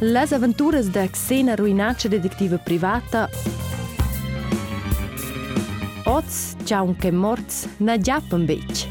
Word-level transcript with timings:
Les 0.00 0.30
avventuras 0.30 0.90
da 0.90 1.06
Xena 1.08 1.54
Ruinaccia 1.54 2.08
detectiva 2.08 2.58
privata 2.58 3.30
Oz, 6.04 6.54
ciao 6.64 6.94
che 6.98 7.10
morts, 7.10 7.66
na 7.78 7.96
giappan 7.96 8.44
bec. 8.44 8.88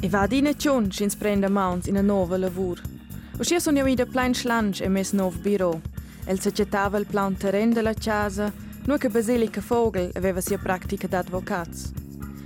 E 0.00 0.08
va 0.08 0.28
di 0.28 0.40
neciun 0.40 0.92
schins 0.92 1.16
prenda 1.16 1.48
mauns 1.48 1.86
in 1.86 1.96
a 1.96 2.02
nova 2.02 2.36
lavur. 2.36 2.80
Uscia 3.38 3.58
son 3.58 3.76
io 3.76 3.86
ida 3.86 4.06
plein 4.06 4.34
schlange 4.34 4.84
e 4.84 4.88
mes 4.88 5.10
nov 5.10 5.38
biro. 5.38 5.80
El 6.24 6.38
s'accettava 6.38 6.98
il 6.98 7.06
plan 7.06 7.36
terren 7.36 7.72
della 7.72 7.94
casa, 7.94 8.52
nu 8.84 8.96
che 8.96 9.08
Basilica 9.08 9.60
Vogel 9.66 10.12
aveva 10.14 10.40
sia 10.40 10.58
pratica 10.58 11.08
d'advocats. 11.08 11.90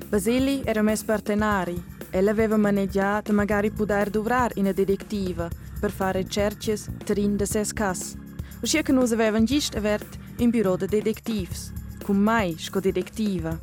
Basili 0.09 0.63
era 0.65 0.81
mes 0.81 1.03
partenari, 1.03 1.92
el 2.13 2.29
aveva 2.29 2.57
maneggiato 2.57 3.33
magari 3.33 3.71
poter 3.71 4.11
dovrar 4.11 4.53
in 4.57 4.67
a 4.67 4.73
detectiva 4.73 5.49
per 5.81 5.91
fare 5.91 6.21
ricerches 6.21 6.89
terin 7.05 7.37
de 7.37 7.47
ses 7.47 7.73
cas. 7.73 8.15
Uscia 8.61 8.83
che 8.83 8.93
nus 8.93 9.13
avevan 9.13 9.47
gist 9.47 9.75
avert 9.75 10.19
in 10.37 10.51
bureau 10.51 10.77
de 10.77 10.87
detectives, 10.87 11.73
cum 12.05 12.19
mai 12.19 12.55
sco 12.59 12.81
detectiva. 12.81 13.59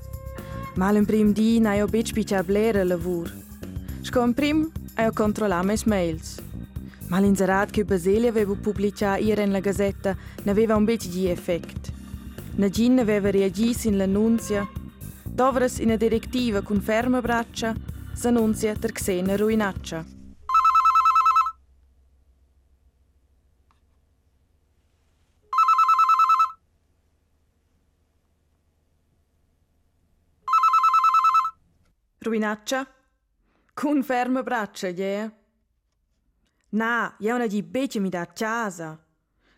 Mal 0.76 0.96
in 0.96 1.06
prim 1.06 1.32
di 1.32 1.60
na 1.60 1.76
io 1.76 1.86
bitch 1.86 2.12
pichar 2.14 2.44
blera 2.44 2.84
lavur. 2.84 3.32
Sco 4.02 4.24
in 4.24 4.34
prim 4.34 4.72
io 4.98 5.12
controlla 5.12 5.62
mes 5.62 5.84
mails. 5.84 6.42
Mal 7.08 7.24
in 7.24 7.36
zerat 7.36 7.70
che 7.70 7.86
Basili 7.86 8.28
aveva 8.28 8.56
pubblicato 8.56 9.22
ieri 9.22 9.44
in 9.44 9.52
la 9.52 9.60
gazzetta 9.60 10.16
ne 10.44 10.52
aveva 10.52 10.76
un 10.76 10.86
bitch 10.86 11.08
di 11.08 11.30
effect. 11.30 11.92
Nadine 12.56 13.02
aveva 13.02 13.30
reagito 13.30 13.88
in 13.88 13.98
l'annunzia. 13.98 14.68
Dovras 15.24 15.78
in 15.78 15.92
a 15.92 15.96
direttiva 15.96 16.62
con 16.62 16.82
ferma 16.82 17.22
braccia 17.22 17.76
s'annunzia 18.20 18.76
ter 18.76 18.92
Xena 18.92 19.38
Ruinaccia. 19.38 20.06
Ruinaccia? 32.18 32.86
Con 33.74 34.04
ferma 34.04 34.44
braccia, 34.44 34.90
yeah? 34.90 35.34
Na, 36.72 37.16
io 37.20 37.38
non 37.38 37.48
di 37.48 37.64
becce 37.64 38.02
mi 38.02 38.10
da 38.10 38.26
casa. 38.26 39.02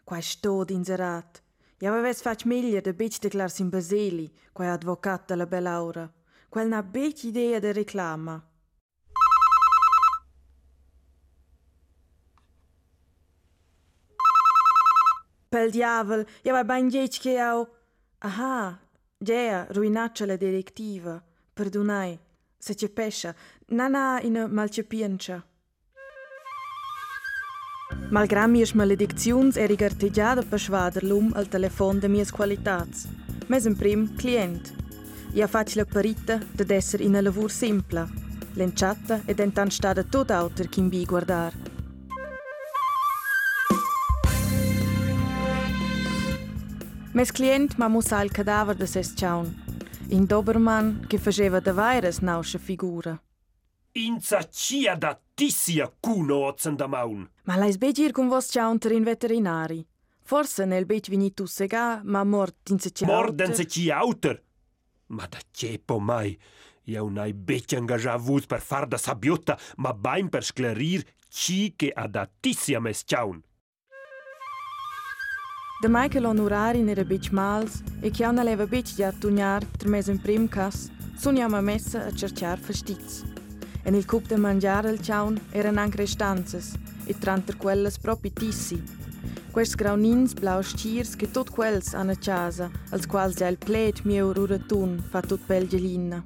Qua 0.03 0.21
sto 0.21 0.63
d'inserat. 0.63 1.41
Io 1.79 1.91
avevo 1.91 2.13
fatto 2.13 2.47
meglio 2.47 2.79
di 2.79 2.93
becce 2.93 3.17
declarsi 3.21 3.63
in 3.63 3.69
Basili, 3.69 4.31
qua 4.51 4.65
è 4.65 4.67
avvocato 4.67 5.33
della 5.33 5.47
Bellaura. 5.47 6.07
Quel 6.47 6.67
na 6.67 6.83
becce 6.83 7.25
idea 7.25 7.57
di 7.57 7.71
reclama. 7.71 8.49
Quel 15.61 15.69
diavolo, 15.69 16.25
aveva 16.39 16.63
bandiet 16.63 17.19
che 17.19 17.37
au... 17.37 17.67
Aha, 18.17 18.79
Gea 19.19 19.67
ruinaccia 19.69 20.25
la 20.25 20.35
direttiva. 20.35 21.23
Perdonai, 21.53 22.17
se 22.57 22.73
c'è 22.73 22.89
pesce, 22.89 23.35
nana 23.67 24.19
in 24.23 24.47
malcepienza. 24.49 25.45
Malgrado 28.09 28.51
minhas 28.51 28.73
maledicções, 28.73 29.55
era 29.55 29.85
artejada 29.85 30.41
para 30.41 30.57
esvadar 30.57 31.03
lume 31.03 31.31
ao 31.35 31.45
telefone 31.45 31.99
de 31.99 32.07
minhas 32.07 32.31
qualidades. 32.31 33.07
Mas 33.47 33.67
em 33.67 33.75
prim, 33.75 34.07
cliente. 34.15 34.73
E 35.31 35.43
a 35.43 35.47
faccia 35.47 35.85
parita 35.85 36.39
de 36.55 36.65
desser 36.65 37.01
in 37.01 37.15
a 37.15 37.21
lavur 37.21 37.51
simpla, 37.51 38.09
lenciata 38.55 39.21
ed 39.27 39.39
entan 39.39 39.69
stada 39.69 40.03
toda 40.03 40.41
outra 40.41 40.67
que 40.67 40.81
imbi 40.81 41.05
guardar. 41.05 41.53
Mes 47.13 47.29
client 47.29 47.75
ma 47.77 47.89
musa 47.89 48.23
il 48.23 48.31
cadaver 48.31 48.75
de 48.75 48.85
ses 48.85 49.13
ciaun. 49.17 49.53
In 50.11 50.25
Dobermann 50.25 51.05
che 51.07 51.17
faceva 51.17 51.59
da 51.59 51.73
vairas 51.73 52.19
nausche 52.19 52.57
figura. 52.57 53.21
Inza 53.93 54.47
cia 54.49 54.95
da 54.95 55.19
tissia 55.33 55.91
cuno 55.99 56.45
ozen 56.45 56.77
da 56.77 56.87
maun. 56.87 57.29
Ma 57.43 57.57
lais 57.57 57.77
begir 57.77 58.13
con 58.13 58.29
vos 58.29 58.47
ciaun 58.49 58.77
ter 58.77 58.93
in 58.93 59.03
veterinari. 59.03 59.85
Forse 60.23 60.63
nel 60.63 60.85
bec 60.85 61.09
vini 61.09 61.33
tu 61.33 61.45
sega, 61.45 61.99
ma 62.05 62.23
mort 62.23 62.69
in 62.69 62.79
se 62.79 62.91
ciaun. 62.91 63.11
Morden 63.11 63.53
se 63.53 63.65
ci 63.65 63.89
auter. 63.91 64.41
Ma 65.07 65.27
da 65.27 65.39
cepo 65.51 65.99
mai. 65.99 66.39
Io 66.83 67.09
n'hai 67.09 67.33
beccia 67.33 67.75
engagavut 67.75 68.47
per 68.47 68.61
far 68.61 68.87
da 68.87 68.97
sabiota, 68.97 69.59
ma 69.75 69.93
bain 69.93 70.29
per 70.29 70.45
sclerir 70.45 71.03
ci 71.27 71.73
che 71.75 71.91
ha 71.93 72.07
da 72.07 72.29
tissia 72.39 72.79
mes 72.79 73.03
ciaun. 73.05 73.43
De 75.81 75.87
mai 75.87 76.09
che 76.09 76.19
l'onorari 76.19 76.83
n'era 76.83 77.03
bec 77.03 77.31
mals 77.31 77.81
e 78.01 78.11
che 78.11 78.23
una 78.27 78.43
leva 78.43 78.67
bec 78.67 78.93
di 78.93 79.01
attugnar 79.01 79.65
ter 79.65 79.87
mes 79.87 80.09
in 80.09 80.21
prim 80.21 80.47
cas, 80.47 80.91
suniamo 81.17 81.55
a 81.55 81.61
messa 81.61 82.05
a 82.05 82.11
cerciar 82.11 82.59
fastiz. 82.59 83.23
En 83.81 83.95
il 83.95 84.05
cup 84.05 84.27
de 84.27 84.37
mangiare 84.37 84.89
al 84.89 85.01
ciaun 85.01 85.39
eran 85.49 85.79
anche 85.79 85.97
restanzas, 85.97 86.77
e 87.05 87.17
tranter 87.17 87.57
quelles 87.57 87.97
propi 87.97 88.31
tissi. 88.31 88.79
Quest 89.49 89.75
graunins 89.75 90.33
blaus 90.33 90.71
cirs 90.77 91.15
che 91.15 91.31
tot 91.31 91.49
quels 91.49 91.95
hanno 91.95 92.13
casa, 92.15 92.69
als 92.91 93.07
quals 93.07 93.37
ja 93.37 93.47
il 93.47 93.57
pled 93.57 94.01
mio 94.03 94.31
ruratun 94.31 95.03
fa 95.09 95.21
tot 95.21 95.39
bel 95.47 95.67
gelina. 95.67 96.23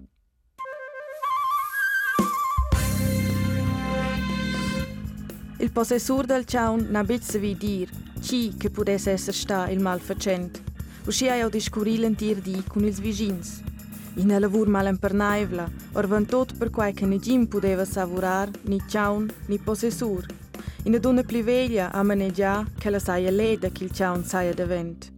Il 5.60 5.72
possessor 5.72 6.26
del 6.26 6.44
ciaun 6.44 6.88
n'a 6.90 7.06
bec 7.06 7.24
savi 7.24 7.56
dir 7.56 8.04
chi 8.26 8.56
che 8.58 8.72
pudesse 8.72 9.12
esser 9.12 9.36
sta 9.36 9.70
il 9.70 9.80
malfacent. 9.80 10.60
Usci 11.06 11.30
ai 11.30 11.42
au 11.42 11.50
discurri 11.50 12.00
lentir 12.00 12.42
di 12.42 12.64
con 12.68 12.84
ils 12.84 13.00
vigins. 13.00 13.62
In 14.16 14.32
a 14.32 14.40
lavur 14.40 14.68
mal 14.68 14.88
impernaivla, 14.88 15.70
orvan 15.94 16.26
tot 16.26 16.58
per 16.58 16.72
quai 16.72 16.92
che 16.94 17.06
negim 17.06 17.46
pudeva 17.46 17.86
savorar 17.86 18.50
ni 18.64 18.82
ciaun 18.88 19.32
ni 19.46 19.60
possessor. 19.60 20.26
In 20.86 20.96
a 20.96 20.98
donna 21.00 21.22
pliveglia 21.22 21.92
a 21.92 22.02
maneggia 22.02 22.66
che 22.80 22.90
la 22.90 22.98
saia 22.98 23.30
leda 23.30 23.70
che 23.70 23.84
il 23.84 23.92
ciaun 23.92 24.24
saia 24.24 24.56
davent. 24.56 25.12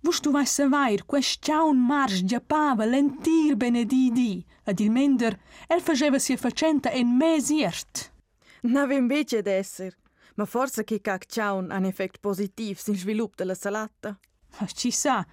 Vus 0.00 0.20
tu 0.20 0.30
vai 0.30 0.44
savair, 0.44 1.06
quest 1.06 1.42
ciaun 1.42 1.78
marsch 1.78 2.24
giappava 2.24 2.84
lentir 2.84 3.56
benedidi, 3.56 4.44
ad 4.64 4.78
il 4.80 4.90
mender, 4.90 5.38
el 5.66 5.80
faceva 5.80 6.18
sia 6.18 6.36
facenta 6.36 6.90
en 6.90 7.16
mesiert. 7.16 8.12
N'ave 8.60 8.96
invece 8.96 9.40
d'esser, 9.40 9.96
ma 10.36 10.44
forse 10.44 10.84
che 10.84 11.00
cac 11.00 11.26
ciaun 11.26 11.70
han 11.70 11.84
effect 11.84 12.18
positiv 12.20 12.78
sin 12.78 12.96
svilup 12.96 13.34
della 13.34 13.54
salata. 13.54 14.18
Ci 14.66 14.90
sa, 14.90 15.26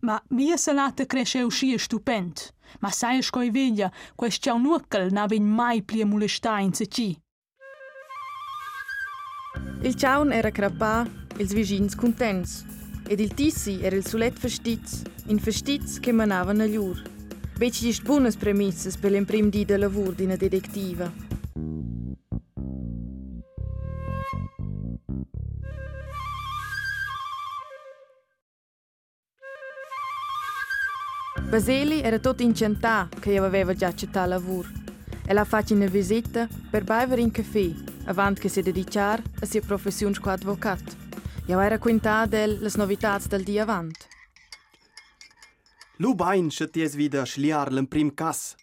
ma 0.00 0.22
mia 0.28 0.56
salata 0.56 1.06
cresce 1.06 1.42
uscia 1.42 1.78
stupend, 1.78 2.52
ma 2.80 2.90
sai 2.90 3.22
scoi 3.22 3.50
veglia, 3.50 3.90
quest 4.14 4.42
ciaun 4.42 4.62
nuckel 4.62 5.12
n'ave 5.12 5.40
mai 5.40 5.82
plia 5.82 6.06
molesta 6.06 6.58
in 6.58 6.72
ci. 6.72 7.18
Il 9.82 9.94
ciaun 9.94 10.32
era 10.32 10.50
crapà, 10.50 11.06
ils 11.38 11.52
vigins 11.52 11.94
contents, 11.94 12.64
ed 13.06 13.20
il 13.20 13.34
tissi 13.34 13.80
era 13.82 13.96
il 13.96 14.06
sulet 14.06 14.38
festiz, 14.38 15.02
in 15.26 15.38
festiz 15.38 16.00
che 16.00 16.12
manavan 16.12 16.60
a 16.60 16.66
gliur. 16.66 17.02
Bec 17.56 17.72
gist 17.72 18.02
buonas 18.02 18.36
premisses 18.36 18.96
per 18.96 19.10
l'imprim 19.10 19.48
di 19.48 19.64
de 19.64 19.76
lavur 19.76 20.14
d'ina 20.14 20.36
detectiva. 20.36 21.23
Baseli 31.48 32.00
era 32.00 32.18
tot 32.18 32.40
incentà 32.40 33.08
che 33.20 33.32
io 33.32 33.44
aveva 33.44 33.74
già 33.74 33.88
accettato 33.88 34.28
lavur. 34.28 34.70
Ella 35.26 35.42
ha 35.42 35.44
fatto 35.44 35.72
una 35.74 35.86
visita 35.86 36.48
per 36.70 36.84
bever 36.84 37.18
in 37.18 37.30
caffè, 37.30 37.70
avant 38.06 38.38
che 38.38 38.48
si 38.48 38.60
dedicar 38.60 39.22
a 39.40 39.46
sia 39.46 39.60
professione 39.60 40.18
come 40.18 40.34
avvocat. 40.34 40.96
Io 41.46 41.60
era 41.60 41.78
quintà 41.78 42.26
delle 42.26 42.70
novità 42.74 43.18
del 43.28 43.44
dia 43.44 43.62
avant. 43.62 44.08
Lu 45.98 46.14
bain 46.14 46.50
schaties 46.50 46.94
wieder 46.96 47.26
schliar 47.26 47.70
lem 47.70 47.86
prim 47.86 48.12
cas. 48.14 48.56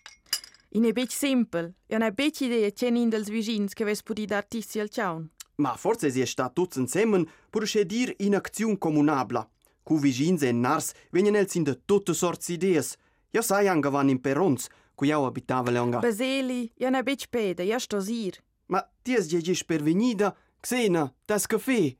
In 0.73 0.83
è 0.83 0.91
bec 0.91 1.11
simpel, 1.11 1.73
e 1.87 1.97
non 1.97 2.07
è 2.07 2.11
bec 2.11 2.41
idea 2.41 2.69
c'è 2.71 2.87
in 2.87 3.09
dels 3.09 3.29
vicins 3.29 3.73
che 3.73 3.85
ves 3.85 4.03
pudi 4.03 4.25
dar 4.25 4.45
tissi 4.45 4.79
al 4.79 4.89
ciaun. 4.89 5.29
Ma 5.55 5.75
forse 5.77 6.09
si 6.11 6.25
sta 6.25 6.49
tuts 6.49 6.77
insemmen 6.77 7.25
pur 7.49 7.65
sche 7.65 7.85
dir 7.85 8.13
in 8.17 8.35
acziun 8.35 8.77
comunabla. 8.77 9.47
ku 9.83 9.95
Cuviginze 9.95 10.45
jo 10.45 10.51
e 10.51 10.53
Nars 10.53 10.93
vengono 11.11 11.43
da 11.43 11.77
tutte 11.85 12.13
sorti 12.13 12.57
di 12.57 12.67
idee. 12.67 12.83
Io 13.31 13.41
sai 13.41 13.67
anche 13.67 13.89
vanno 13.89 14.11
in 14.11 14.19
Perons, 14.19 14.67
ku 14.95 15.05
jau 15.05 15.25
abitavo 15.25 15.71
l'onga. 15.71 15.99
Baseli, 15.99 16.71
io 16.77 16.89
ne 16.89 17.03
bich 17.03 17.27
pede, 17.29 17.63
io 17.63 17.79
sto 17.79 17.99
zir. 17.99 18.37
Ma 18.67 18.87
ti 19.01 19.15
es 19.15 19.27
gegis 19.27 19.63
per 19.63 19.81
venida, 19.81 20.35
Xena, 20.61 21.11
das 21.25 21.47
caffè. 21.47 21.95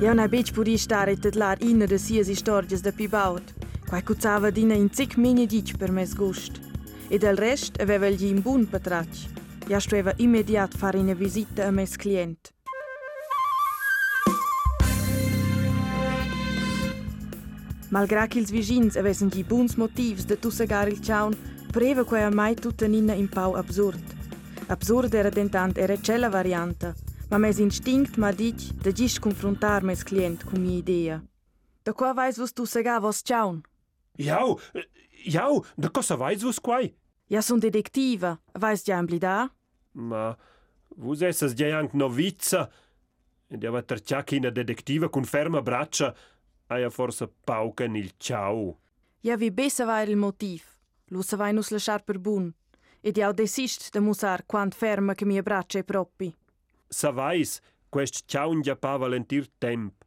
Io 0.00 0.12
ne 0.12 0.28
bich 0.28 0.52
puri 0.52 0.76
stare 0.76 1.16
tetlar 1.16 1.62
inne 1.62 1.86
de 1.86 1.98
siesi 1.98 2.34
storges 2.34 2.80
da 2.82 2.92
pibaut. 2.92 3.54
ku 3.88 4.02
cuzzava 4.02 4.50
dina 4.50 4.74
in 4.74 4.88
zic 4.90 5.16
mini 5.16 5.46
dic 5.46 5.76
per 5.76 5.90
mes 5.90 6.14
gust. 6.14 6.60
E 7.08 7.18
del 7.18 7.36
rest 7.36 7.80
aveva 7.80 8.08
gli 8.08 8.24
in 8.24 8.40
buon 8.40 8.68
patrac. 8.68 9.08
Io 9.68 9.78
stava 9.78 10.12
immediat 10.16 10.76
fare 10.76 10.98
una 10.98 11.14
visita 11.14 11.66
a 11.66 11.70
mes 11.70 11.96
client. 11.96 12.51
Malgrà 17.92 18.26
che 18.26 18.38
ils 18.38 18.50
vicins 18.50 18.96
avessero 18.96 19.28
gli 19.28 19.44
buns 19.44 19.74
motivs 19.74 20.24
de 20.24 20.38
tussegar 20.38 20.88
il 20.88 21.02
ciaun, 21.02 21.36
pareva 21.70 22.04
quei 22.04 22.30
mai 22.30 22.54
tutta 22.54 22.86
nina 22.86 23.12
in 23.12 23.28
pau 23.28 23.52
absurd. 23.52 24.02
Absurd 24.68 25.12
era 25.12 25.28
dentant 25.28 25.76
era 25.76 26.00
cella 26.00 26.30
varianta, 26.30 26.94
ma 27.28 27.36
mes 27.36 27.58
instinct 27.58 28.16
ma 28.16 28.32
dic 28.32 28.72
de 28.80 28.92
gist 28.92 29.18
confrontar 29.18 29.82
mes 29.82 30.02
client 30.02 30.42
con 30.44 30.62
mia 30.62 30.78
idea. 30.78 31.22
Da 31.82 31.92
qua 31.92 32.14
vais 32.14 32.38
vos 32.38 32.52
tussegar 32.52 32.98
vos 33.00 33.20
ciaun? 33.22 33.60
Jau, 34.16 34.58
jau, 35.26 35.62
da 35.76 35.90
cosa 35.90 36.16
vais 36.16 36.42
vos 36.42 36.58
quai? 36.60 36.94
Ja 37.28 37.42
son 37.42 37.58
detektiva, 37.58 38.40
vais 38.58 38.82
ja 38.86 39.02
blida? 39.02 39.52
Ma 39.92 40.34
vos 40.96 41.20
essas 41.20 41.52
già 41.52 41.76
anche 41.76 41.96
novizza. 41.96 42.70
Ed 43.48 43.64
ava 43.64 43.82
terciac 43.82 44.32
ina 44.32 44.48
detectiva 44.48 45.10
con 45.10 45.24
ferma 45.24 45.60
braccia, 45.60 46.14
aia 46.72 46.90
forse 46.90 47.28
pauca 47.44 47.86
nel 47.86 48.12
ciao. 48.18 48.78
Ja 49.20 49.36
vi 49.36 49.50
besser 49.50 49.86
vai 49.86 50.08
il 50.08 50.16
motiv. 50.16 50.64
Lu 51.10 51.22
se 51.22 51.36
vai 51.36 51.52
nus 51.52 51.70
lasciar 51.70 52.02
per 52.02 52.18
bun. 52.18 52.52
Ed 53.00 53.16
jau 53.16 53.32
desist 53.32 53.90
de 53.92 54.00
musar 54.00 54.44
quant 54.46 54.74
ferma 54.74 55.14
che 55.14 55.24
mia 55.24 55.42
braccia 55.42 55.78
è 55.78 55.84
proppi. 55.84 56.34
Savais, 56.88 57.60
quest 57.88 58.24
ciao 58.26 58.58
già 58.60 58.76
pa 58.76 58.96
valentir 58.96 59.48
temp. 59.58 60.04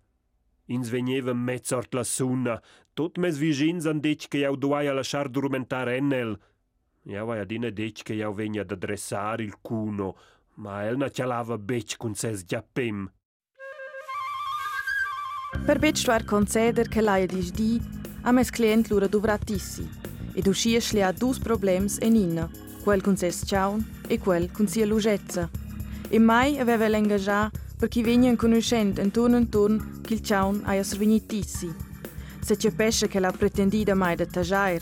Ins 0.68 0.90
venieva 0.90 1.34
mezzort 1.34 1.94
la 1.94 2.04
sunna, 2.04 2.62
tot 2.94 3.18
mes 3.18 3.38
vigins 3.38 3.86
han 3.86 4.00
dec 4.02 4.28
che 4.28 4.40
jau 4.40 4.56
duai 4.58 4.88
a 4.88 4.94
lasciar 4.94 5.30
durmentar 5.30 5.88
ennel. 5.90 6.40
Jau 7.06 7.30
ai 7.30 7.40
adina 7.40 7.70
dec 7.70 8.02
che 8.04 8.16
jau 8.16 8.34
vegna 8.34 8.62
ad 8.62 8.72
adressar 8.72 9.42
il 9.42 9.62
cuno, 9.62 10.16
ma 10.56 10.84
el 10.88 10.98
na 10.98 11.10
cialava 11.10 11.58
bec 11.58 11.98
cun 11.98 12.16
ses 12.16 12.44
giappem. 12.46 13.06
Per 15.64 15.80
bec 15.80 15.98
stuar 15.98 16.24
conceder 16.26 16.88
che 16.88 17.02
laia 17.02 17.26
dis 17.26 17.52
di, 17.52 17.82
a 18.22 18.32
mes 18.32 18.50
client 18.50 18.90
lura 18.90 19.08
duvratissi. 19.08 19.88
Ed 20.34 20.48
uscias 20.48 20.92
li 20.92 21.02
ha 21.02 21.12
dus 21.12 21.40
problems 21.40 21.98
en 22.02 22.16
inna, 22.16 22.50
quel 22.84 23.02
con 23.02 23.16
ses 23.16 23.44
ciaun 23.46 23.86
e 24.08 24.20
quel 24.20 24.52
con 24.52 24.68
sia 24.68 24.86
lugetza. 24.86 25.50
E 26.10 26.20
mai 26.20 26.60
aveva 26.60 26.88
l'engagià 26.88 27.52
per 27.78 27.88
chi 27.88 28.04
vegna 28.04 28.30
in 28.30 28.36
conoscent 28.36 29.00
en 29.00 29.12
turn 29.12 29.36
en 29.36 29.50
turn 29.50 30.02
che 30.02 30.14
il 30.14 30.22
ciaun 30.22 30.62
aia 30.66 30.84
srvignitissi. 30.84 31.74
Se 32.42 32.56
c'è 32.58 32.72
pesce 32.72 33.08
che 33.08 33.20
la 33.20 33.32
pretendida 33.32 33.96
mai 33.96 34.16
da 34.16 34.26
tajair. 34.26 34.82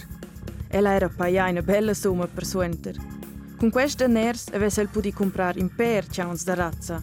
Ella 0.68 0.94
era 0.94 1.10
paia 1.10 1.48
una 1.50 1.62
bella 1.62 1.94
somma 1.94 2.28
per 2.28 2.46
suenter. 2.46 2.96
Con 3.58 3.70
questa 3.70 4.08
ners 4.08 4.50
avesse 4.52 4.82
el 4.82 4.90
pudi 4.90 5.14
comprar 5.14 5.58
imper 5.58 6.08
ciauns 6.08 6.44
da 6.44 6.56
razza. 6.56 7.02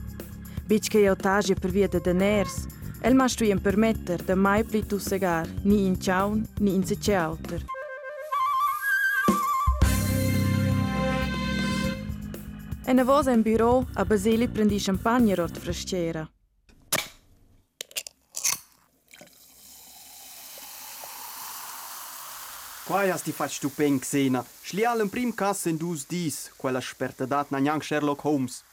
Bic 0.66 0.88
che 0.88 0.98
io 0.98 1.16
tagia 1.16 1.54
per 1.54 1.70
via 1.70 1.88
de 1.88 2.00
deners, 2.00 2.66
el 3.02 3.14
ma 3.14 3.28
stuien 3.28 3.60
permetter 3.60 4.22
da 4.22 4.34
mai 4.34 4.64
pli 4.64 4.86
tussegar, 4.86 5.48
ni 5.62 5.86
in 5.86 6.00
ciaun, 6.00 6.46
ni 6.60 6.74
in 6.74 6.84
sece 6.84 7.14
auter. 7.14 7.64
E 12.84 12.92
na 12.92 13.04
vosa 13.04 13.30
in 13.30 13.42
bureau 13.42 13.86
a 13.94 14.04
Basili 14.04 14.48
prendi 14.48 14.78
champagne 14.78 15.34
rort 15.34 15.56
fresciera. 15.56 16.28
Quai 22.84 23.10
has 23.10 23.22
ti 23.22 23.30
fac 23.30 23.56
tu 23.60 23.70
pen 23.70 24.00
xena. 24.00 24.44
Schlial 24.62 25.00
in 25.00 25.08
prim 25.08 25.32
cas 25.32 25.66
in 25.66 25.76
dus 25.76 26.06
dis, 26.06 26.50
quella 26.56 26.80
sperta 26.80 27.24
dat 27.24 27.50
na 27.50 27.78
Sherlock 27.80 28.24
Holmes. 28.24 28.64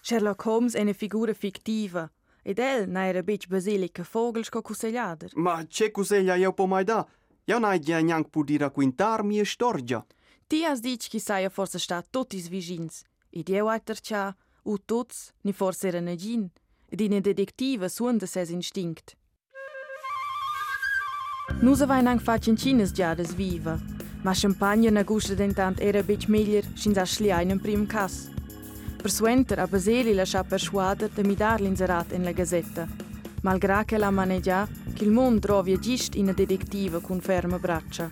Sherlock 0.00 0.46
Holmes 0.46 0.74
è 0.74 0.80
una 0.80 0.94
figura 0.94 1.34
fictiva, 1.34 2.10
Ide 2.44 2.86
najre 2.90 3.22
biq 3.22 3.46
bëzili 3.50 3.88
kë 3.94 4.04
fogël 4.06 4.46
shko 4.46 4.62
kuseljader. 4.66 5.30
Ma 5.36 5.62
që 5.62 5.92
kuselja 5.94 6.36
jo 6.42 6.50
po 6.58 6.66
majda, 6.66 7.04
jo 7.46 7.54
ja 7.54 7.60
najgja 7.62 8.00
njank 8.02 8.32
pudira 8.34 8.70
kuintar 8.70 9.22
mi 9.22 9.38
e 9.38 9.44
shtorgja. 9.44 10.02
Ti 10.48 10.64
as 10.66 10.82
diq 10.82 11.08
kisa 11.12 11.38
jo 11.44 11.50
forse 11.50 11.78
shta 11.78 12.02
totis 12.02 12.50
vizhins. 12.50 13.04
Ide 13.30 13.62
u 13.62 13.70
ajtërqa, 13.70 14.32
u 14.64 14.76
tots, 14.78 15.30
një 15.44 15.54
forse 15.54 15.94
rënëgjin. 15.94 16.50
Dine 16.92 17.22
detektive 17.24 17.88
suënde 17.88 18.26
ses 18.26 18.50
instinkt. 18.50 19.16
Nu 21.62 21.76
se 21.76 21.86
vain 21.86 22.08
ang 22.08 22.20
facin 22.20 22.56
cines 22.56 22.92
gjades 22.92 23.32
viva. 23.38 23.78
Ma 24.24 24.34
champagne 24.34 24.90
në 24.90 25.06
gushtë 25.06 25.38
dentant 25.38 25.80
era 25.80 26.02
biq 26.02 26.28
miljer, 26.28 26.66
shinza 26.76 27.06
shli 27.06 27.32
ajnë 27.32 27.56
në 27.56 27.62
prim 27.62 27.86
kasë. 27.86 28.31
Per 29.02 29.10
suenter 29.10 29.58
a 29.58 29.66
Baseli 29.66 30.14
lascia 30.14 30.44
persuader 30.44 31.10
de 31.10 31.24
mi 31.24 31.34
dar 31.34 31.60
l'inserat 31.60 32.12
in 32.12 32.22
la 32.22 32.30
gazzetta, 32.30 32.86
malgrà 33.42 33.82
che 33.84 33.98
la 33.98 34.12
maneggia 34.12 34.68
che 34.94 35.02
il 35.02 35.10
mondo 35.10 35.40
trovi 35.40 35.76
gist 35.80 36.14
in 36.14 36.32
detectiva 36.32 37.00
con 37.00 37.20
ferma 37.20 37.58
braccia. 37.58 38.08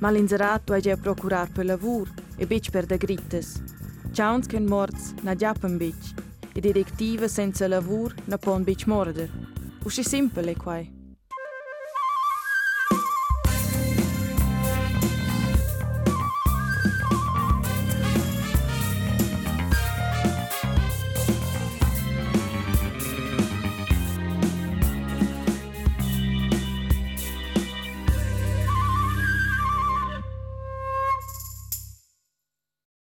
Ma 0.00 0.10
l'inserat 0.10 0.72
hai 0.72 0.82
già 0.82 0.94
procurar 0.98 1.50
per 1.50 1.64
lavur 1.64 2.12
e 2.36 2.46
bic 2.46 2.68
per 2.68 2.84
de 2.84 2.98
grittes. 2.98 3.62
Ciauns 4.12 4.46
ken 4.46 4.66
morts 4.66 5.14
na 5.22 5.34
giappen 5.34 5.78
bic, 5.78 6.12
e 6.52 6.60
detectiva 6.60 7.26
senza 7.26 7.66
lavur 7.66 8.14
na 8.26 8.36
pon 8.36 8.62
bic 8.62 8.86
morder. 8.86 9.30
Usci 9.84 10.04
simple 10.04 10.54
quai. 10.54 10.99